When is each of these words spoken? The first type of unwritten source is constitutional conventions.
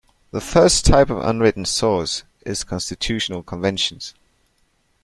The 0.31 0.41
first 0.41 0.83
type 0.83 1.11
of 1.11 1.19
unwritten 1.19 1.63
source 1.63 2.23
is 2.43 2.63
constitutional 2.63 3.43
conventions. 3.43 4.15